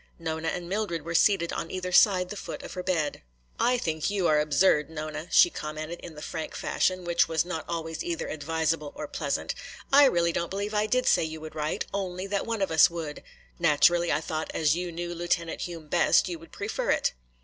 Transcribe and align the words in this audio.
Nona 0.17 0.47
and 0.47 0.67
Mildred 0.67 1.03
were 1.03 1.13
seated 1.13 1.53
on 1.53 1.69
either 1.69 1.91
side 1.91 2.29
the 2.29 2.35
foot 2.35 2.63
of 2.63 2.73
her 2.73 2.81
bed. 2.81 3.21
"I 3.59 3.77
think 3.77 4.09
you 4.09 4.25
are 4.25 4.39
absurd, 4.39 4.89
Nona," 4.89 5.27
she 5.29 5.51
commented, 5.51 5.99
in 5.99 6.15
the 6.15 6.23
frank 6.23 6.55
fashion 6.55 7.05
which 7.05 7.27
was 7.27 7.45
not 7.45 7.65
always 7.69 8.03
either 8.03 8.27
advisable 8.27 8.93
or 8.95 9.07
pleasant. 9.07 9.53
"I 9.93 10.05
really 10.05 10.31
don't 10.31 10.49
believe 10.49 10.73
I 10.73 10.87
did 10.87 11.05
say 11.05 11.23
you 11.23 11.39
would 11.41 11.53
write, 11.53 11.85
only 11.93 12.25
that 12.25 12.47
one 12.47 12.63
of 12.63 12.71
us 12.71 12.89
would. 12.89 13.21
Naturally, 13.59 14.11
I 14.11 14.21
thought 14.21 14.49
as 14.55 14.75
you 14.75 14.91
knew 14.91 15.13
Lieutenant 15.13 15.61
Hume 15.61 15.87
best 15.87 16.27
you 16.27 16.39
would 16.39 16.51
prefer 16.51 16.89
it. 16.89 17.13